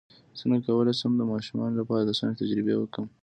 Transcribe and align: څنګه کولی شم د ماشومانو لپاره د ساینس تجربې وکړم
څنګه 0.39 0.57
کولی 0.65 0.93
شم 0.99 1.11
د 1.17 1.21
ماشومانو 1.31 1.77
لپاره 1.81 2.03
د 2.05 2.11
ساینس 2.19 2.37
تجربې 2.41 2.75
وکړم 2.77 3.07